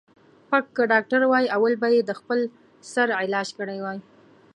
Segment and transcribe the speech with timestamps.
[0.25, 2.39] ـ پک که ډاکتر وای اول به یې د خپل
[2.91, 3.99] سر علاج کړی وای.